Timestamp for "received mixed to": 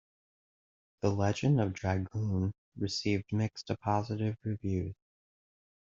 2.75-3.77